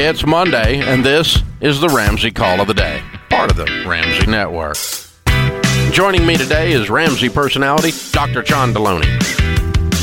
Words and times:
It's 0.00 0.24
Monday, 0.24 0.80
and 0.80 1.04
this 1.04 1.42
is 1.60 1.80
the 1.80 1.88
Ramsey 1.88 2.30
Call 2.30 2.60
of 2.60 2.68
the 2.68 2.72
Day, 2.72 3.02
part 3.30 3.50
of 3.50 3.56
the 3.56 3.64
Ramsey 3.84 4.30
Network. 4.30 4.76
Joining 5.92 6.24
me 6.24 6.36
today 6.36 6.70
is 6.70 6.88
Ramsey 6.88 7.28
personality 7.28 7.90
Dr. 8.12 8.44
John 8.44 8.72
Delony. 8.72 9.18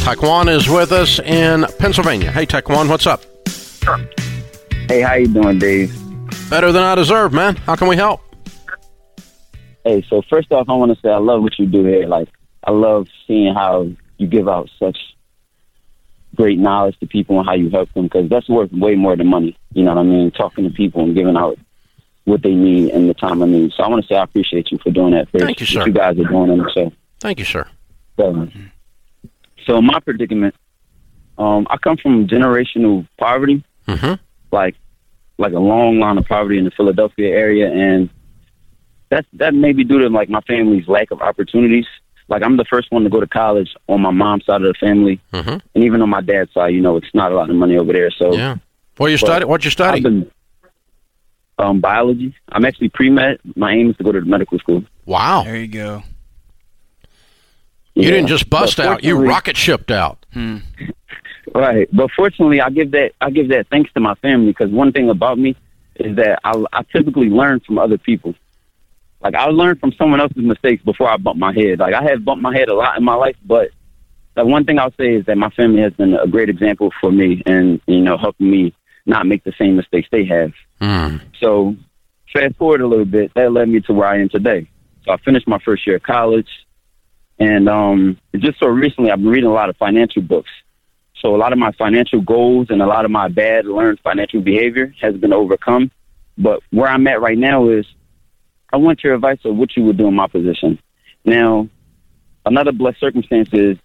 Taekwon 0.04 0.54
is 0.54 0.70
with 0.70 0.92
us 0.92 1.20
in 1.20 1.66
Pennsylvania. 1.80 2.30
Hey, 2.30 2.46
Taekwon, 2.46 2.90
what's 2.90 3.08
up? 3.08 3.24
Sure. 3.48 4.02
Hey, 4.90 5.00
how 5.00 5.14
you 5.14 5.30
doing, 5.30 5.60
Dave? 5.60 5.98
Better 6.50 6.74
than 6.74 6.84
I 6.84 6.96
deserve, 6.96 7.32
man. 7.32 7.56
How 7.56 7.78
can 7.78 7.88
we 7.88 7.96
help? 7.96 8.20
Hey, 9.86 10.06
so 10.10 10.22
first 10.30 10.52
off, 10.52 10.68
I 10.68 10.74
want 10.74 10.94
to 10.94 11.00
say 11.00 11.10
I 11.10 11.20
love 11.20 11.42
what 11.42 11.58
you 11.58 11.68
do 11.68 11.86
here. 11.86 12.06
Like, 12.06 12.28
I 12.66 12.72
love 12.72 13.08
seeing 13.26 13.54
how 13.54 13.88
you 14.18 14.28
give 14.28 14.50
out 14.50 14.70
such 14.78 14.98
great 16.36 16.60
knowledge 16.60 16.98
to 17.00 17.08
people 17.08 17.40
and 17.40 17.48
how 17.48 17.56
you 17.56 17.70
help 17.70 17.92
them 17.94 18.04
because 18.04 18.30
that's 18.30 18.50
worth 18.50 18.72
way 18.72 18.96
more 18.96 19.16
than 19.16 19.28
money. 19.28 19.58
You 19.74 19.84
know 19.84 19.96
what 19.96 20.02
I 20.02 20.04
mean? 20.04 20.32
Talking 20.32 20.66
to 20.66 20.70
people 20.70 21.04
and 21.04 21.16
giving 21.16 21.38
out 21.38 21.58
what 22.26 22.42
they 22.42 22.54
need 22.54 22.92
and 22.92 23.10
the 23.10 23.14
time 23.14 23.42
of 23.42 23.50
need. 23.50 23.72
So 23.74 23.84
I 23.84 23.88
want 23.88 24.04
to 24.04 24.08
say 24.08 24.16
I 24.16 24.24
appreciate 24.24 24.72
you 24.72 24.78
for 24.80 24.92
doing 24.92 25.14
that. 25.14 25.30
For 25.30 25.40
Thank 25.40 25.60
you, 25.60 25.66
sir. 25.66 25.86
You 25.86 25.94
guys 25.94 26.20
are 26.20 26.24
doing 26.24 26.50
on 26.52 26.58
the 26.58 26.72
show. 26.72 26.92
Thank 27.20 27.40
you, 27.40 27.46
sir. 27.46 27.68
So, 28.18 28.48
so 29.66 29.82
my 29.82 30.00
predicament, 30.00 30.56
um, 31.38 31.68
I 31.70 31.78
come 31.78 31.98
from 31.98 32.28
generational 32.28 33.08
poverty, 33.18 33.64
mm-hmm. 33.88 34.14
like 34.52 34.76
like 35.38 35.54
a 35.54 35.60
long 35.60 36.00
line 36.00 36.18
of 36.18 36.26
poverty 36.26 36.58
in 36.58 36.66
the 36.66 36.72
Philadelphia 36.72 37.30
area, 37.30 37.70
and 37.70 38.10
that's 39.10 39.28
that 39.34 39.54
may 39.54 39.74
be 39.74 39.84
due 39.84 40.00
to 40.00 40.10
like 40.10 40.30
my 40.30 40.42
family's 40.42 40.88
lack 40.88 41.12
of 41.12 41.22
opportunities 41.22 41.86
like 42.28 42.44
I'm 42.44 42.58
the 42.58 42.66
first 42.66 42.92
one 42.92 43.04
to 43.04 43.10
go 43.10 43.20
to 43.20 43.28
college 43.28 43.76
on 43.88 44.02
my 44.02 44.12
mom's 44.12 44.46
side 44.46 44.62
of 44.62 44.68
the 44.68 44.74
family, 44.80 45.22
mm-hmm. 45.32 45.58
and 45.76 45.84
even 45.84 46.02
on 46.02 46.10
my 46.10 46.22
dad's 46.22 46.54
side, 46.54 46.74
you 46.74 46.82
know, 46.82 46.98
it's 46.98 47.14
not 47.14 47.32
a 47.32 47.36
lot 47.36 47.50
of 47.50 47.56
money 47.56 47.78
over 47.78 47.94
there. 47.94 48.12
So 48.12 48.34
yeah, 48.34 48.58
what 48.98 49.08
you 49.08 49.18
study? 49.18 49.46
What 49.46 49.64
you 49.64 49.72
study? 49.72 50.02
Been, 50.02 50.32
um, 51.58 51.80
biology. 51.80 52.36
I'm 52.50 52.66
actually 52.66 52.90
pre 52.90 53.10
med. 53.10 53.40
My 53.56 53.74
aim 53.74 53.92
is 53.92 53.98
to 53.98 54.04
go 54.04 54.12
to 54.12 54.22
medical 54.22 54.60
school. 54.60 54.84
Wow, 55.06 55.44
there 55.44 55.58
you 55.58 55.68
go. 55.68 56.04
You 57.94 58.04
yeah. 58.04 58.10
didn't 58.12 58.28
just 58.28 58.50
bust 58.50 58.80
out; 58.80 59.04
you 59.04 59.18
rocket 59.18 59.56
shipped 59.56 59.92
out. 59.92 60.26
Hmm. 60.34 60.58
Right, 61.54 61.88
but 61.94 62.10
fortunately, 62.18 62.60
I 62.60 62.70
give 62.70 62.92
that 62.92 63.12
I 63.22 63.30
give 63.30 63.50
that 63.50 63.68
thanks 63.70 63.90
to 63.94 64.02
my 64.02 64.16
family 64.16 64.48
because 64.48 64.72
one 64.72 64.92
thing 64.92 65.10
about 65.10 65.38
me 65.38 65.56
is 65.96 66.16
that 66.18 66.40
I, 66.44 66.62
I 66.74 66.82
typically 66.92 67.30
learn 67.30 67.62
from 67.62 67.78
other 67.78 67.98
people. 67.98 68.36
Like 69.26 69.34
I 69.34 69.46
learned 69.48 69.80
from 69.80 69.92
someone 69.94 70.22
else's 70.22 70.38
mistakes 70.38 70.84
before 70.84 71.10
I 71.10 71.18
bumped 71.18 71.40
my 71.40 71.52
head. 71.52 71.80
Like 71.80 71.96
I 71.96 72.04
have 72.04 72.24
bumped 72.24 72.44
my 72.44 72.56
head 72.56 72.70
a 72.70 72.76
lot 72.76 72.96
in 72.96 73.04
my 73.04 73.16
life, 73.16 73.36
but 73.44 73.72
the 74.36 74.46
one 74.46 74.66
thing 74.66 74.78
I'll 74.78 74.94
say 75.00 75.16
is 75.16 75.26
that 75.26 75.36
my 75.36 75.50
family 75.50 75.82
has 75.82 75.94
been 75.94 76.14
a 76.14 76.28
great 76.28 76.48
example 76.48 76.92
for 77.02 77.12
me, 77.12 77.42
and 77.48 77.82
you 77.88 78.02
know, 78.02 78.20
helping 78.20 78.52
me 78.52 78.76
not 79.08 79.26
make 79.26 79.44
the 79.44 79.54
same 79.58 79.78
mistakes 79.78 80.08
they 80.12 80.26
have. 80.26 80.52
Mm. 80.80 81.22
So, 81.40 81.76
fast 82.32 82.56
forward 82.58 82.82
a 82.82 82.88
little 82.88 83.06
bit, 83.06 83.32
that 83.34 83.52
led 83.52 83.68
me 83.68 83.80
to 83.82 83.94
where 83.94 84.08
I 84.08 84.20
am 84.20 84.30
today. 84.30 84.70
So 85.06 85.14
I 85.14 85.18
finished 85.18 85.48
my 85.48 85.58
first 85.66 85.88
year 85.88 85.96
of 85.96 86.04
college, 86.04 86.50
and 87.40 87.68
um, 87.68 88.20
just 88.36 88.60
so 88.60 88.68
recently, 88.68 89.10
I've 89.10 89.18
been 89.18 89.30
reading 89.30 89.50
a 89.50 89.54
lot 89.54 89.70
of 89.70 89.78
financial 89.78 90.22
books. 90.22 90.52
So 91.20 91.36
a 91.36 91.38
lot 91.38 91.52
of 91.52 91.58
my 91.58 91.72
financial 91.72 92.22
goals 92.22 92.68
and 92.70 92.80
a 92.80 92.86
lot 92.86 93.06
of 93.06 93.12
my 93.12 93.28
bad 93.28 93.66
learned 93.66 94.02
financial 94.04 94.42
behavior 94.42 94.94
has 95.02 95.16
been 95.16 95.34
overcome. 95.34 95.90
But 96.38 96.60
where 96.70 96.90
I'm 96.90 97.08
at 97.08 97.22
right 97.22 97.38
now 97.38 97.70
is 97.70 97.88
I 98.72 98.78
want 98.78 99.04
your 99.04 99.16
advice 99.16 99.40
of 99.46 99.56
what 99.56 99.76
you 99.76 99.84
would 99.84 99.98
do 99.98 100.08
in 100.08 100.14
my 100.16 100.28
position. 100.28 100.80
Now, 101.24 101.70
another 102.46 102.72
blessed 102.72 103.00
circumstance 103.00 103.50
is 103.54 103.78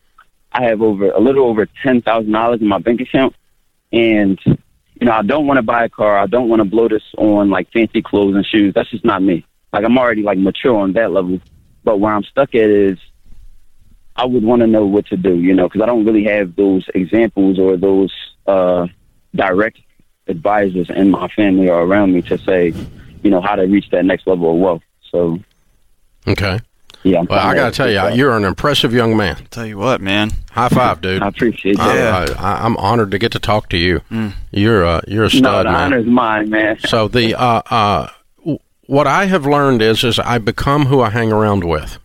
I 0.53 0.65
have 0.65 0.83
over 0.83 1.11
a 1.11 1.21
little 1.21 1.47
over 1.47 1.67
ten 1.83 2.03
thousand 2.03 2.33
dollars 2.33 2.61
in 2.61 2.69
my 2.69 2.79
bank 2.79 3.01
account, 3.01 3.35
and 3.93 4.39
you 4.45 5.07
know 5.07 5.13
I 5.13 5.23
don't 5.23 5.47
want 5.47 5.59
to 5.59 5.63
buy 5.63 5.85
a 5.85 5.89
car. 5.89 6.19
I 6.19 6.27
don't 6.27 6.49
want 6.49 6.61
to 6.61 6.69
blow 6.69 6.89
this 6.89 7.03
on 7.17 7.51
like 7.51 7.71
fancy 7.73 8.03
clothes 8.03 8.35
and 8.35 8.45
shoes. 8.45 8.75
That's 8.75 8.91
just 8.91 9.05
not 9.05 9.23
me. 9.23 9.47
Like 9.73 9.85
I'm 9.85 9.99
already 9.99 10.23
like 10.23 10.39
mature 10.39 10.77
on 10.77 10.93
that 10.95 11.13
level. 11.13 11.41
But 11.85 11.99
where 11.99 12.13
I'm 12.13 12.25
stuck 12.25 12.55
at 12.55 12.69
is 12.69 12.99
I 14.17 14.27
would 14.27 14.43
want 14.43 14.61
to 14.61 14.67
know 14.67 14.85
what 14.85 15.07
to 15.07 15.17
do. 15.17 15.37
You 15.37 15.55
know, 15.55 15.69
because 15.69 15.83
I 15.83 15.87
don't 15.87 16.05
really 16.05 16.25
have 16.25 16.57
those 16.57 16.89
examples 16.95 17.59
or 17.59 17.77
those 17.77 18.13
uh, 18.47 18.87
direct 19.35 19.79
advisors 20.27 20.91
in 20.91 21.11
my 21.11 21.29
family 21.29 21.69
or 21.69 21.83
around 21.83 22.13
me 22.13 22.23
to 22.23 22.39
say, 22.39 22.75
you 23.23 23.31
know, 23.31 23.41
how 23.41 23.57
to 23.57 23.63
reach 23.63 23.91
that 23.91 24.05
next 24.05 24.27
level 24.27 24.53
of 24.53 24.59
wealth. 24.59 24.83
So, 25.11 25.39
okay. 26.27 26.61
Yeah. 27.03 27.23
well, 27.23 27.39
I 27.39 27.55
got 27.55 27.71
to 27.71 27.77
tell 27.77 27.89
you, 27.89 27.95
that. 27.95 28.17
you're 28.17 28.37
an 28.37 28.45
impressive 28.45 28.93
young 28.93 29.17
man. 29.17 29.37
I'll 29.39 29.45
tell 29.47 29.67
you 29.67 29.79
what, 29.79 30.03
man. 30.03 30.33
High 30.51 30.69
five, 30.69 31.01
dude. 31.01 31.23
I 31.23 31.29
appreciate 31.29 31.79
that. 31.79 32.39
I, 32.39 32.67
am 32.67 32.77
honored 32.77 33.11
to 33.13 33.19
get 33.19 33.33
to 33.33 33.39
talk 33.39 33.71
to 33.71 33.79
you. 33.79 34.01
Mm. 34.11 34.35
You're 34.51 34.83
a 34.83 35.03
you're 35.09 35.25
a 35.25 35.31
stud, 35.31 35.43
no, 35.43 35.59
the 35.59 35.65
man. 35.65 35.75
honor's 35.75 36.07
mine, 36.07 36.51
man. 36.51 36.79
so 36.81 37.09
the 37.09 37.35
uh, 37.35 37.63
uh, 37.71 38.09
what 38.87 39.07
I 39.07 39.27
have 39.27 39.47
learned 39.47 39.81
is 39.81 40.05
is 40.05 40.19
I 40.19 40.39
become 40.39 40.87
who 40.87 41.01
I 41.01 41.11
hang 41.11 41.33
around 41.33 41.65
with. 41.65 41.99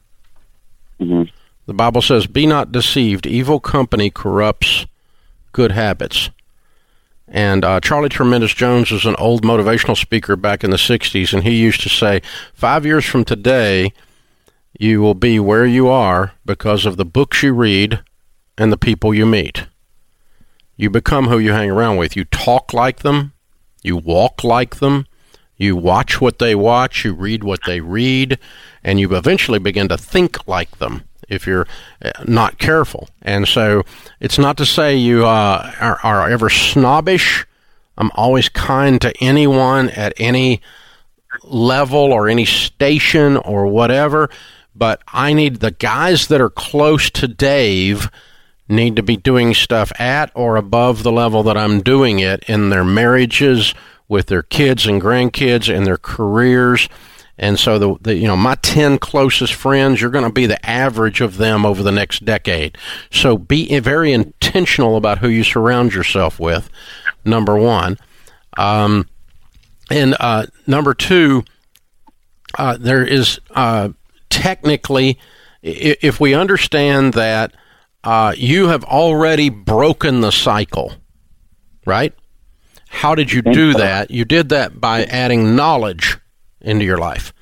Mm-hmm. 1.01 1.23
The 1.65 1.73
Bible 1.73 2.01
says, 2.01 2.25
"Be 2.27 2.45
not 2.45 2.71
deceived; 2.71 3.27
evil 3.27 3.59
company 3.59 4.09
corrupts 4.09 4.85
good 5.51 5.71
habits." 5.71 6.29
And 7.27 7.65
uh, 7.65 7.79
Charlie 7.79 8.09
Tremendous 8.09 8.53
Jones 8.53 8.91
was 8.91 9.05
an 9.05 9.15
old 9.17 9.43
motivational 9.43 9.97
speaker 9.97 10.35
back 10.35 10.63
in 10.63 10.69
the 10.69 10.77
60s, 10.77 11.33
and 11.33 11.43
he 11.43 11.55
used 11.55 11.81
to 11.81 11.89
say, 11.89 12.21
Five 12.53 12.85
years 12.85 13.05
from 13.05 13.25
today, 13.25 13.93
you 14.79 15.01
will 15.01 15.15
be 15.15 15.39
where 15.39 15.65
you 15.65 15.87
are 15.87 16.33
because 16.45 16.85
of 16.85 16.97
the 16.97 17.05
books 17.05 17.41
you 17.41 17.53
read 17.53 18.01
and 18.57 18.71
the 18.71 18.77
people 18.77 19.13
you 19.13 19.25
meet. 19.25 19.65
You 20.77 20.89
become 20.89 21.27
who 21.27 21.39
you 21.39 21.51
hang 21.51 21.71
around 21.71 21.97
with. 21.97 22.15
You 22.15 22.25
talk 22.25 22.73
like 22.73 22.99
them, 22.99 23.33
you 23.81 23.97
walk 23.97 24.43
like 24.43 24.75
them, 24.75 25.07
you 25.57 25.75
watch 25.75 26.19
what 26.19 26.39
they 26.39 26.53
watch, 26.53 27.05
you 27.05 27.13
read 27.13 27.43
what 27.43 27.61
they 27.65 27.79
read, 27.79 28.37
and 28.83 28.99
you 28.99 29.15
eventually 29.15 29.59
begin 29.59 29.87
to 29.87 29.97
think 29.97 30.47
like 30.47 30.77
them 30.77 31.03
if 31.29 31.47
you're 31.47 31.67
uh, 32.03 32.11
not 32.27 32.57
careful. 32.57 33.09
And 33.21 33.47
so 33.47 33.83
it's 34.19 34.37
not 34.37 34.57
to 34.57 34.65
say 34.65 34.95
you 34.95 35.25
uh, 35.25 35.71
are, 35.79 35.99
are 36.03 36.29
ever 36.29 36.49
snobbish. 36.49 37.45
I'm 37.97 38.11
always 38.15 38.49
kind 38.49 38.99
to 39.01 39.13
anyone 39.21 39.89
at 39.89 40.13
any 40.17 40.61
level 41.43 42.13
or 42.13 42.27
any 42.27 42.45
station 42.45 43.37
or 43.37 43.67
whatever. 43.67 44.29
But 44.75 45.01
I 45.07 45.33
need 45.33 45.57
the 45.57 45.71
guys 45.71 46.27
that 46.27 46.41
are 46.41 46.49
close 46.49 47.09
to 47.11 47.27
Dave 47.27 48.09
need 48.67 48.95
to 48.95 49.03
be 49.03 49.15
doing 49.15 49.53
stuff 49.53 49.91
at 49.99 50.31
or 50.33 50.57
above 50.57 51.03
the 51.03 51.11
level 51.11 51.43
that 51.43 51.57
I'm 51.57 51.81
doing 51.81 52.19
it 52.19 52.43
in 52.47 52.69
their 52.69 52.83
marriages, 52.83 53.73
with 54.07 54.27
their 54.27 54.43
kids 54.43 54.85
and 54.85 55.01
grandkids, 55.01 55.73
and 55.73 55.85
their 55.85 55.97
careers 55.97 56.89
and 57.37 57.59
so 57.59 57.77
the, 57.77 57.95
the 58.01 58.15
you 58.15 58.27
know 58.27 58.37
my 58.37 58.55
10 58.55 58.97
closest 58.99 59.53
friends 59.53 60.01
you're 60.01 60.11
going 60.11 60.25
to 60.25 60.31
be 60.31 60.45
the 60.45 60.63
average 60.65 61.21
of 61.21 61.37
them 61.37 61.65
over 61.65 61.83
the 61.83 61.91
next 61.91 62.25
decade. 62.25 62.77
So 63.11 63.37
be 63.37 63.79
very 63.79 64.13
intentional 64.13 64.97
about 64.97 65.19
who 65.19 65.29
you 65.29 65.43
surround 65.43 65.93
yourself 65.93 66.39
with 66.39 66.69
number 67.23 67.57
one. 67.57 67.97
Um, 68.57 69.07
and 69.89 70.15
uh, 70.19 70.47
number 70.65 70.93
two 70.93 71.43
uh, 72.57 72.77
there 72.79 73.03
is 73.03 73.39
uh, 73.51 73.89
technically 74.29 75.19
if 75.61 76.19
we 76.19 76.33
understand 76.33 77.13
that 77.13 77.53
uh, 78.03 78.33
you 78.37 78.67
have 78.67 78.83
already 78.83 79.49
broken 79.49 80.21
the 80.21 80.31
cycle 80.31 80.93
right? 81.85 82.13
How 82.89 83.15
did 83.15 83.31
you 83.31 83.41
do 83.41 83.73
that? 83.73 84.11
You 84.11 84.25
did 84.25 84.49
that 84.49 84.79
by 84.79 85.03
adding 85.03 85.55
knowledge 85.55 86.17
into 86.65 86.85
your 86.85 86.97
life. 86.97 87.33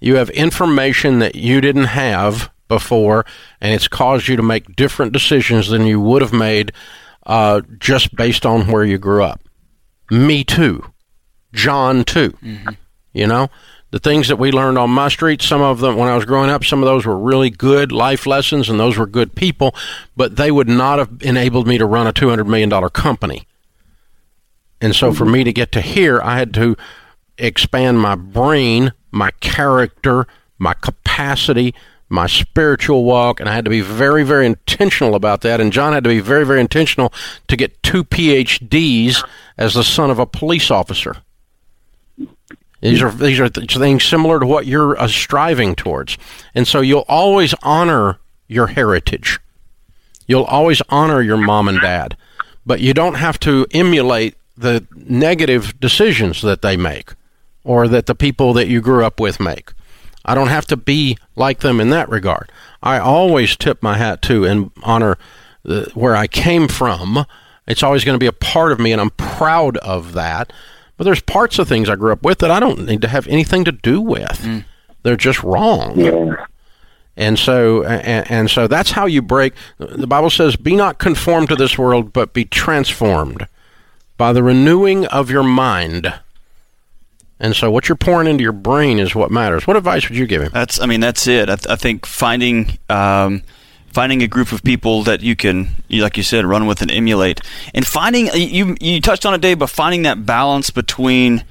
You 0.00 0.16
have 0.16 0.30
information 0.30 1.18
that 1.20 1.34
you 1.34 1.60
didn't 1.60 1.86
have 1.86 2.50
before, 2.68 3.24
and 3.60 3.74
it's 3.74 3.88
caused 3.88 4.28
you 4.28 4.36
to 4.36 4.42
make 4.42 4.76
different 4.76 5.12
decisions 5.12 5.68
than 5.68 5.86
you 5.86 6.00
would 6.00 6.22
have 6.22 6.32
made 6.32 6.72
uh, 7.24 7.62
just 7.78 8.14
based 8.14 8.46
on 8.46 8.70
where 8.70 8.84
you 8.84 8.98
grew 8.98 9.22
up. 9.22 9.40
Me 10.10 10.44
too. 10.44 10.84
John 11.52 12.04
too. 12.04 12.30
Mm-hmm. 12.42 12.70
You 13.12 13.26
know, 13.26 13.48
the 13.90 13.98
things 13.98 14.28
that 14.28 14.36
we 14.36 14.52
learned 14.52 14.78
on 14.78 14.90
my 14.90 15.08
street, 15.08 15.40
some 15.42 15.62
of 15.62 15.80
them 15.80 15.96
when 15.96 16.08
I 16.08 16.14
was 16.14 16.24
growing 16.24 16.50
up, 16.50 16.64
some 16.64 16.82
of 16.82 16.86
those 16.86 17.06
were 17.06 17.18
really 17.18 17.50
good 17.50 17.92
life 17.92 18.26
lessons 18.26 18.68
and 18.68 18.78
those 18.78 18.98
were 18.98 19.06
good 19.06 19.34
people, 19.34 19.74
but 20.16 20.36
they 20.36 20.50
would 20.50 20.68
not 20.68 20.98
have 20.98 21.10
enabled 21.22 21.66
me 21.66 21.78
to 21.78 21.86
run 21.86 22.06
a 22.06 22.12
$200 22.12 22.46
million 22.46 22.70
company. 22.90 23.46
And 24.80 24.94
so 24.94 25.12
for 25.12 25.24
me 25.24 25.42
to 25.44 25.52
get 25.52 25.72
to 25.72 25.80
here, 25.80 26.20
I 26.22 26.36
had 26.38 26.52
to 26.54 26.76
expand 27.38 28.00
my 28.00 28.14
brain, 28.14 28.92
my 29.10 29.30
character, 29.40 30.26
my 30.58 30.74
capacity, 30.74 31.74
my 32.08 32.26
spiritual 32.26 33.04
walk, 33.04 33.40
and 33.40 33.48
I 33.48 33.54
had 33.54 33.64
to 33.64 33.70
be 33.70 33.80
very, 33.80 34.22
very 34.22 34.46
intentional 34.46 35.14
about 35.14 35.40
that. 35.40 35.60
And 35.60 35.72
John 35.72 35.92
had 35.92 36.04
to 36.04 36.10
be 36.10 36.20
very, 36.20 36.46
very 36.46 36.60
intentional 36.60 37.12
to 37.48 37.56
get 37.56 37.82
two 37.82 38.04
PhDs 38.04 39.26
as 39.58 39.74
the 39.74 39.84
son 39.84 40.10
of 40.10 40.18
a 40.18 40.26
police 40.26 40.70
officer. 40.70 41.16
These 42.80 43.02
are 43.02 43.10
these 43.10 43.40
are 43.40 43.48
things 43.48 44.04
similar 44.04 44.38
to 44.38 44.46
what 44.46 44.66
you're 44.66 45.00
uh, 45.00 45.08
striving 45.08 45.74
towards, 45.74 46.18
and 46.54 46.68
so 46.68 46.80
you'll 46.80 47.06
always 47.08 47.54
honor 47.62 48.18
your 48.48 48.68
heritage. 48.68 49.40
You'll 50.28 50.44
always 50.44 50.82
honor 50.90 51.22
your 51.22 51.38
mom 51.38 51.68
and 51.68 51.80
dad, 51.80 52.16
but 52.66 52.80
you 52.80 52.92
don't 52.92 53.14
have 53.14 53.40
to 53.40 53.66
emulate 53.72 54.36
the 54.56 54.86
negative 54.94 55.80
decisions 55.80 56.42
that 56.42 56.62
they 56.62 56.76
make 56.76 57.14
or 57.66 57.88
that 57.88 58.06
the 58.06 58.14
people 58.14 58.52
that 58.54 58.68
you 58.68 58.80
grew 58.80 59.04
up 59.04 59.18
with 59.18 59.40
make. 59.40 59.72
I 60.24 60.34
don't 60.34 60.48
have 60.48 60.66
to 60.66 60.76
be 60.76 61.18
like 61.34 61.60
them 61.60 61.80
in 61.80 61.90
that 61.90 62.08
regard. 62.08 62.50
I 62.82 62.98
always 62.98 63.56
tip 63.56 63.82
my 63.82 63.98
hat 63.98 64.22
to 64.22 64.44
and 64.44 64.70
honor 64.82 65.18
the, 65.64 65.90
where 65.94 66.16
I 66.16 66.28
came 66.28 66.68
from. 66.68 67.26
It's 67.66 67.82
always 67.82 68.04
going 68.04 68.14
to 68.14 68.22
be 68.22 68.26
a 68.26 68.32
part 68.32 68.70
of 68.70 68.78
me, 68.78 68.92
and 68.92 69.00
I'm 69.00 69.10
proud 69.10 69.76
of 69.78 70.12
that. 70.12 70.52
But 70.96 71.04
there's 71.04 71.20
parts 71.20 71.58
of 71.58 71.68
things 71.68 71.88
I 71.88 71.96
grew 71.96 72.12
up 72.12 72.22
with 72.22 72.38
that 72.38 72.50
I 72.50 72.60
don't 72.60 72.86
need 72.86 73.02
to 73.02 73.08
have 73.08 73.26
anything 73.26 73.64
to 73.64 73.72
do 73.72 74.00
with. 74.00 74.38
Mm. 74.42 74.64
They're 75.02 75.16
just 75.16 75.42
wrong. 75.42 75.98
Yeah. 75.98 76.46
And 77.16 77.38
so, 77.38 77.82
and, 77.82 78.30
and, 78.30 78.50
so 78.50 78.68
that's 78.68 78.90
how 78.90 79.06
you 79.06 79.22
break. 79.22 79.54
The 79.78 80.06
Bible 80.06 80.28
says, 80.28 80.54
"Be 80.54 80.76
not 80.76 80.98
conformed 80.98 81.48
to 81.48 81.56
this 81.56 81.78
world, 81.78 82.12
but 82.12 82.34
be 82.34 82.44
transformed 82.44 83.48
by 84.18 84.32
the 84.32 84.42
renewing 84.42 85.06
of 85.06 85.30
your 85.30 85.42
mind." 85.42 86.12
And 87.38 87.54
so, 87.54 87.70
what 87.70 87.88
you're 87.88 87.96
pouring 87.96 88.28
into 88.28 88.42
your 88.42 88.52
brain 88.52 88.98
is 88.98 89.14
what 89.14 89.30
matters. 89.30 89.66
What 89.66 89.76
advice 89.76 90.08
would 90.08 90.16
you 90.16 90.26
give 90.26 90.42
him? 90.42 90.50
That's, 90.52 90.80
I 90.80 90.86
mean, 90.86 91.00
that's 91.00 91.26
it. 91.26 91.50
I, 91.50 91.56
th- 91.56 91.66
I 91.68 91.76
think 91.76 92.06
finding, 92.06 92.78
um, 92.88 93.42
finding 93.92 94.22
a 94.22 94.26
group 94.26 94.52
of 94.52 94.62
people 94.62 95.02
that 95.02 95.20
you 95.20 95.36
can, 95.36 95.68
like 95.90 96.16
you 96.16 96.22
said, 96.22 96.46
run 96.46 96.66
with 96.66 96.80
and 96.80 96.90
emulate, 96.90 97.40
and 97.74 97.86
finding 97.86 98.28
you, 98.34 98.76
you 98.80 99.00
touched 99.02 99.26
on 99.26 99.34
it, 99.34 99.42
Dave, 99.42 99.58
but 99.58 99.68
finding 99.68 100.02
that 100.02 100.24
balance 100.24 100.70
between 100.70 101.44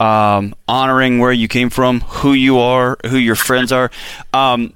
um, 0.00 0.54
honoring 0.66 1.20
where 1.20 1.32
you 1.32 1.46
came 1.46 1.70
from, 1.70 2.00
who 2.00 2.32
you 2.32 2.58
are, 2.58 2.98
who 3.06 3.16
your 3.16 3.36
friends 3.36 3.70
are. 3.70 3.90
Um, 4.32 4.74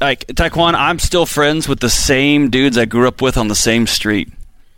like 0.00 0.26
Taekwon, 0.26 0.74
I'm 0.74 0.98
still 0.98 1.26
friends 1.26 1.68
with 1.68 1.78
the 1.78 1.88
same 1.88 2.50
dudes 2.50 2.76
I 2.76 2.84
grew 2.84 3.06
up 3.06 3.22
with 3.22 3.36
on 3.36 3.46
the 3.46 3.54
same 3.54 3.86
street. 3.86 4.32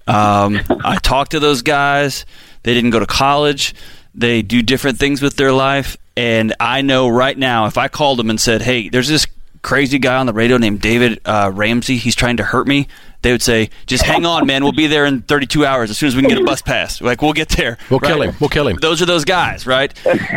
Um, 0.06 0.60
I 0.84 0.98
talk 1.02 1.30
to 1.30 1.40
those 1.40 1.62
guys. 1.62 2.26
They 2.62 2.74
didn't 2.74 2.90
go 2.90 3.00
to 3.00 3.06
college. 3.06 3.74
They 4.16 4.42
do 4.42 4.62
different 4.62 4.98
things 4.98 5.20
with 5.22 5.36
their 5.36 5.52
life. 5.52 5.96
And 6.16 6.54
I 6.58 6.82
know 6.82 7.08
right 7.08 7.36
now, 7.36 7.66
if 7.66 7.76
I 7.76 7.88
called 7.88 8.18
them 8.18 8.30
and 8.30 8.40
said, 8.40 8.62
hey, 8.62 8.88
there's 8.88 9.08
this 9.08 9.26
crazy 9.62 9.98
guy 9.98 10.16
on 10.16 10.26
the 10.26 10.32
radio 10.32 10.56
named 10.56 10.80
David 10.80 11.20
uh, 11.24 11.50
Ramsey, 11.52 11.98
he's 11.98 12.14
trying 12.14 12.38
to 12.38 12.44
hurt 12.44 12.66
me, 12.66 12.88
they 13.22 13.32
would 13.32 13.42
say, 13.42 13.70
just 13.86 14.04
hang 14.04 14.24
on, 14.24 14.46
man. 14.46 14.62
We'll 14.62 14.72
be 14.72 14.86
there 14.86 15.04
in 15.04 15.22
32 15.22 15.66
hours 15.66 15.90
as 15.90 15.98
soon 15.98 16.06
as 16.08 16.16
we 16.16 16.22
can 16.22 16.30
get 16.30 16.40
a 16.40 16.44
bus 16.44 16.62
pass. 16.62 17.00
Like, 17.00 17.20
we'll 17.22 17.32
get 17.32 17.48
there. 17.50 17.76
We'll 17.90 17.98
right? 17.98 18.08
kill 18.08 18.22
him. 18.22 18.36
We'll 18.40 18.50
kill 18.50 18.68
him. 18.68 18.76
Those 18.76 19.02
are 19.02 19.06
those 19.06 19.24
guys, 19.24 19.66
right? 19.66 19.92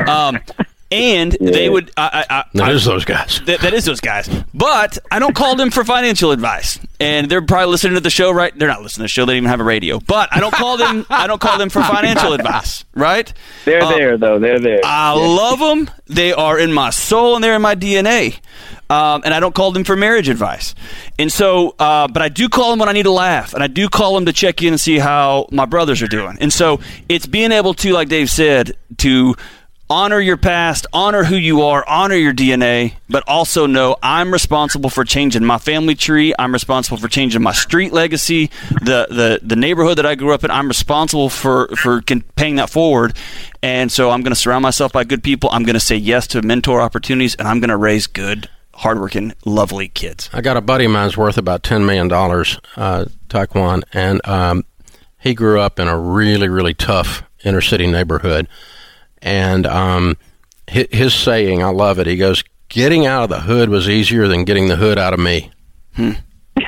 Um, 0.10 0.40
and 0.91 1.38
yeah. 1.39 1.51
they 1.51 1.69
would. 1.69 1.91
I, 1.95 2.25
I, 2.30 2.62
I, 2.62 2.71
is 2.71 2.86
those 2.86 3.06
guys. 3.06 3.41
That, 3.45 3.62
that 3.62 3.74
is 3.74 3.86
those 3.86 4.01
guys. 4.01 4.30
But 4.53 4.97
I 5.12 5.19
don't 5.19 5.36
call 5.36 5.56
them 5.56 5.69
for 5.69 5.83
financial 5.83 6.31
advice, 6.31 6.80
and 7.00 7.30
they're 7.30 7.41
probably 7.41 7.68
listening 7.68 7.95
to 7.95 8.00
the 8.00 8.09
show. 8.09 8.31
Right? 8.31 8.57
They're 8.57 8.68
not 8.68 8.81
listening 8.81 9.03
to 9.03 9.06
the 9.06 9.09
show. 9.09 9.25
They 9.25 9.33
don't 9.33 9.38
even 9.38 9.50
have 9.50 9.59
a 9.59 9.63
radio. 9.65 10.00
But 10.00 10.30
I 10.31 10.39
don't 10.39 10.53
call 10.53 10.77
them. 10.77 11.06
I 11.09 11.27
don't 11.27 11.39
call 11.41 11.57
them 11.57 11.69
for 11.69 11.81
financial 11.83 12.33
advice. 12.33 12.86
Right? 12.95 13.31
They're 13.65 13.83
um, 13.83 13.94
there 13.94 14.18
though. 14.18 14.39
They're 14.39 14.59
there. 14.59 14.81
I 14.83 15.15
yeah. 15.15 15.21
love 15.21 15.59
them. 15.59 15.91
They 16.07 16.33
are 16.33 16.57
in 16.57 16.74
my 16.74 16.89
soul 16.89 17.36
and 17.36 17.44
they're 17.44 17.56
in 17.56 17.62
my 17.62 17.75
DNA. 17.75 18.39
Um, 18.91 19.21
and 19.24 19.36
I 19.36 19.39
don't 19.39 19.53
call 19.53 19.71
them 19.71 19.83
for 19.83 19.95
marriage 19.95 20.30
advice. 20.30 20.74
And 21.19 21.31
so, 21.31 21.75
uh, 21.77 22.07
but 22.07 22.24
I 22.24 22.30
do 22.30 22.50
call 22.50 22.71
them 22.71 22.80
when 22.80 22.89
I 22.89 22.94
need 22.94 23.03
to 23.03 23.12
laugh, 23.12 23.53
and 23.53 23.62
I 23.62 23.68
do 23.68 23.88
call 23.88 24.15
them 24.15 24.25
to 24.25 24.33
check 24.33 24.63
in 24.63 24.69
and 24.69 24.81
see 24.81 24.97
how 24.97 25.47
my 25.51 25.65
brothers 25.65 26.01
are 26.01 26.07
doing. 26.07 26.39
And 26.41 26.51
so, 26.51 26.80
it's 27.07 27.27
being 27.27 27.51
able 27.51 27.75
to, 27.75 27.94
like 27.94 28.09
Dave 28.09 28.31
said, 28.31 28.75
to 28.97 29.36
honor 29.89 30.19
your 30.19 30.38
past, 30.38 30.86
honor 30.94 31.24
who 31.24 31.36
you 31.36 31.63
are, 31.63 31.83
honor 31.88 32.15
your 32.15 32.33
DNA, 32.33 32.94
but 33.09 33.24
also 33.27 33.65
know 33.65 33.97
I'm 34.03 34.31
responsible 34.31 34.89
for 34.89 35.03
changing 35.03 35.44
my 35.44 35.57
family 35.57 35.95
tree. 35.95 36.33
I'm 36.38 36.53
responsible 36.53 36.97
for 36.97 37.07
changing 37.07 37.41
my 37.41 37.53
street 37.53 37.91
legacy, 37.91 38.51
the 38.69 39.07
the, 39.09 39.39
the 39.41 39.56
neighborhood 39.56 39.97
that 39.97 40.06
I 40.06 40.15
grew 40.15 40.33
up 40.33 40.44
in. 40.44 40.51
I'm 40.51 40.68
responsible 40.68 41.30
for 41.30 41.68
for 41.75 42.01
paying 42.36 42.57
that 42.57 42.69
forward, 42.69 43.15
and 43.63 43.91
so 43.91 44.12
I'm 44.12 44.21
going 44.21 44.33
to 44.33 44.39
surround 44.39 44.62
myself 44.62 44.91
by 44.91 45.03
good 45.03 45.24
people. 45.24 45.50
I'm 45.51 45.63
going 45.63 45.74
to 45.74 45.80
say 45.80 45.95
yes 45.95 46.27
to 46.27 46.41
mentor 46.41 46.81
opportunities, 46.81 47.36
and 47.36 47.47
I'm 47.47 47.59
going 47.59 47.69
to 47.69 47.77
raise 47.77 48.07
good. 48.07 48.50
Hardworking, 48.75 49.33
lovely 49.44 49.89
kids. 49.89 50.30
I 50.31 50.39
got 50.39 50.56
a 50.56 50.62
buddy 50.62 50.86
of 50.86 50.91
mine's 50.91 51.18
worth 51.18 51.38
about 51.38 51.63
ten 51.63 51.86
million 51.86 52.07
dollars, 52.07 52.57
uh, 52.77 53.06
Taekwon, 53.27 53.83
and 53.91 54.25
um, 54.25 54.63
he 55.19 55.33
grew 55.33 55.59
up 55.59 55.80
in 55.80 55.89
a 55.89 56.00
really, 56.00 56.47
really 56.47 56.74
tough 56.74 57.24
inner 57.44 57.59
city 57.59 57.88
neighborhood 57.88 58.47
and 59.21 59.66
um, 59.66 60.18
his, 60.68 60.88
his, 60.92 61.13
saying, 61.13 61.63
I 61.63 61.69
love 61.69 62.00
it. 62.00 62.07
He 62.07 62.18
goes, 62.18 62.44
"Getting 62.69 63.06
out 63.06 63.24
of 63.24 63.30
the 63.30 63.42
hood 63.42 63.69
was 63.69 63.89
easier 63.89 64.27
than 64.27 64.44
getting 64.44 64.68
the 64.68 64.75
hood 64.75 64.98
out 64.98 65.13
of 65.13 65.19
me." 65.19 65.51
Hmm. 65.95 66.12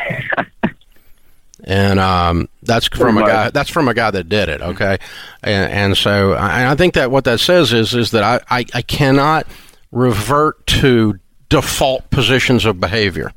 and 1.63 1.99
um, 1.99 2.49
that's 2.63 2.87
from 2.87 3.17
a 3.17 3.21
guy. 3.21 3.49
That's 3.49 3.69
from 3.69 3.87
a 3.87 3.93
guy 3.93 4.11
that 4.11 4.29
did 4.29 4.49
it. 4.49 4.61
Okay, 4.61 4.97
and, 5.43 5.71
and 5.71 5.97
so 5.97 6.33
I, 6.33 6.71
I, 6.71 6.75
think 6.75 6.95
that 6.95 7.11
what 7.11 7.25
that 7.25 7.39
says 7.39 7.73
is 7.73 7.93
is 7.93 8.11
that 8.11 8.23
I, 8.23 8.59
I, 8.59 8.65
I 8.73 8.81
cannot 8.81 9.47
revert 9.91 10.65
to 10.67 11.19
default 11.49 12.09
positions 12.09 12.65
of 12.65 12.79
behavior. 12.79 13.31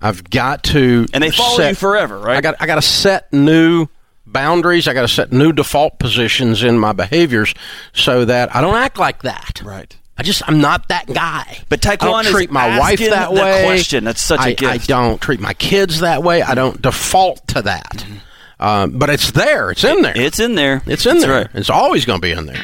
I've 0.00 0.28
got 0.30 0.62
to 0.64 1.06
and 1.12 1.22
they 1.22 1.30
follow 1.30 1.56
set, 1.56 1.70
you 1.70 1.74
forever, 1.74 2.18
right? 2.18 2.36
I 2.36 2.40
got 2.40 2.56
I 2.60 2.66
got 2.66 2.76
to 2.76 2.82
set 2.82 3.32
new 3.32 3.88
boundaries. 4.32 4.88
I 4.88 4.94
got 4.94 5.02
to 5.02 5.08
set 5.08 5.32
new 5.32 5.52
default 5.52 5.98
positions 5.98 6.62
in 6.62 6.78
my 6.78 6.92
behaviors 6.92 7.54
so 7.92 8.24
that 8.24 8.54
I 8.54 8.60
don't 8.60 8.76
act 8.76 8.98
like 8.98 9.22
that. 9.22 9.62
Right. 9.64 9.96
I 10.16 10.22
just 10.24 10.42
I'm 10.48 10.60
not 10.60 10.88
that 10.88 11.06
guy. 11.06 11.58
But 11.68 11.80
Taekwon 11.80 12.14
I 12.14 12.22
don't 12.22 12.32
treat 12.32 12.50
my 12.50 12.78
wife 12.78 12.98
that 12.98 13.32
way. 13.32 13.64
Question 13.64 14.04
that's 14.04 14.20
such 14.20 14.40
a 14.40 14.42
I, 14.42 14.52
gift. 14.54 14.72
I 14.72 14.76
don't 14.78 15.20
treat 15.20 15.40
my 15.40 15.54
kids 15.54 16.00
that 16.00 16.22
way. 16.22 16.42
I 16.42 16.54
don't 16.54 16.82
default 16.82 17.46
to 17.48 17.62
that. 17.62 17.98
Mm-hmm. 17.98 18.16
Um, 18.60 18.98
but 18.98 19.08
it's 19.10 19.30
there. 19.30 19.70
It's 19.70 19.84
in 19.84 20.02
there. 20.02 20.16
It's 20.16 20.40
in 20.40 20.56
there. 20.56 20.82
It's 20.86 21.06
in 21.06 21.14
that's 21.14 21.26
there. 21.26 21.42
Right. 21.42 21.48
It's 21.54 21.70
always 21.70 22.04
going 22.04 22.20
to 22.20 22.26
be 22.26 22.32
in 22.32 22.46
there. 22.46 22.60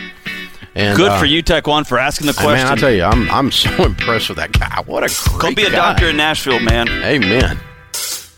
And, 0.74 0.96
Good 0.96 1.12
uh, 1.12 1.20
for 1.20 1.24
you, 1.24 1.40
Taekwon, 1.40 1.86
for 1.86 1.98
asking 1.98 2.26
the 2.26 2.32
question. 2.32 2.54
Man, 2.54 2.66
I 2.66 2.74
tell 2.74 2.90
you, 2.90 3.04
I'm 3.04 3.30
I'm 3.30 3.52
so 3.52 3.70
impressed 3.84 4.28
with 4.28 4.38
that 4.38 4.50
guy. 4.50 4.82
What 4.86 5.04
a 5.04 5.30
great 5.30 5.40
Go 5.40 5.54
be 5.54 5.62
a 5.62 5.70
guy. 5.70 5.76
doctor 5.76 6.08
in 6.08 6.16
Nashville, 6.16 6.58
man. 6.58 6.88
Amen. 6.88 7.60